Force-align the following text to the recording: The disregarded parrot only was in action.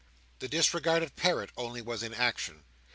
The 0.39 0.47
disregarded 0.47 1.15
parrot 1.15 1.51
only 1.55 1.79
was 1.79 2.01
in 2.01 2.15
action. 2.15 2.63